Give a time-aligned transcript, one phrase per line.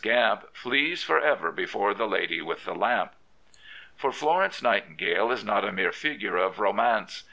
[0.03, 3.13] Gamp flees for ever before the lady with the lamp.
[3.95, 7.19] For Florence Nightingale is not a mere figure of romance.